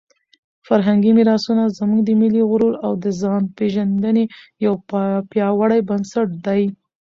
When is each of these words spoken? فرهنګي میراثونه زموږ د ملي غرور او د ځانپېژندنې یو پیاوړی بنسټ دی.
فرهنګي 0.67 1.11
میراثونه 1.17 1.63
زموږ 1.77 2.01
د 2.05 2.09
ملي 2.21 2.43
غرور 2.49 2.73
او 2.85 2.91
د 3.03 3.05
ځانپېژندنې 3.21 4.23
یو 4.65 4.73
پیاوړی 5.31 5.79
بنسټ 5.89 6.27
دی. 6.45 6.63